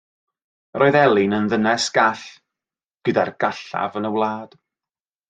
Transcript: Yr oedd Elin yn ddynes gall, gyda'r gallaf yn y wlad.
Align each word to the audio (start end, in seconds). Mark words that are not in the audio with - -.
Yr 0.77 0.83
oedd 0.85 0.95
Elin 1.01 1.35
yn 1.39 1.49
ddynes 1.51 1.85
gall, 1.97 2.23
gyda'r 3.11 3.33
gallaf 3.45 4.01
yn 4.01 4.09
y 4.11 4.15
wlad. 4.17 4.57